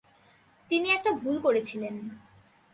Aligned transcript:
তিনি 0.71 0.87
একটা 0.91 1.11
ভুল 1.11 1.35
করেছিলেন। 1.39 1.95